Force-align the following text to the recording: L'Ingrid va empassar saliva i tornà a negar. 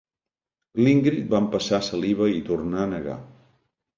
L'Ingrid 0.85 1.27
va 1.33 1.41
empassar 1.43 1.81
saliva 1.89 2.31
i 2.39 2.43
tornà 2.47 2.81
a 2.87 2.91
negar. 2.97 3.19